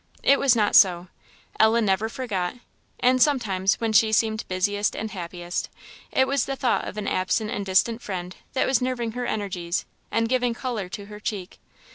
[0.23, 1.09] It was not so.
[1.59, 2.55] Ellen never forgot;
[3.01, 5.69] and sometimes, when she seemed busiest and happiest,
[6.11, 9.85] it was the thought of an absent and distant friend that was nerving her energies,
[10.09, 11.59] and giving colour to her cheek.